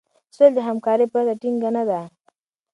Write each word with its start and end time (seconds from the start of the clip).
سوله 0.35 0.51
د 0.55 0.59
همکارۍ 0.67 1.05
پرته 1.13 1.33
ټينګه 1.41 1.69
نه 1.75 1.83
ده. 1.89 2.01